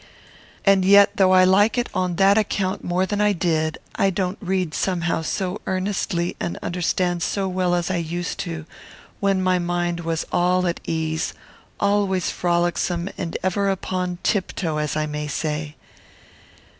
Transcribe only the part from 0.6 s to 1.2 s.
And yet,